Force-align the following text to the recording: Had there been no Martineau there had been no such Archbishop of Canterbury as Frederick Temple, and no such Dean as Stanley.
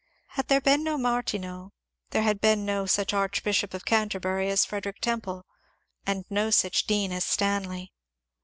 Had 0.29 0.47
there 0.47 0.59
been 0.61 0.83
no 0.83 0.97
Martineau 0.97 1.73
there 2.09 2.23
had 2.23 2.41
been 2.41 2.65
no 2.65 2.87
such 2.87 3.13
Archbishop 3.13 3.71
of 3.75 3.85
Canterbury 3.85 4.49
as 4.49 4.65
Frederick 4.65 4.99
Temple, 4.99 5.45
and 6.07 6.25
no 6.27 6.49
such 6.49 6.87
Dean 6.87 7.11
as 7.11 7.23
Stanley. 7.23 7.93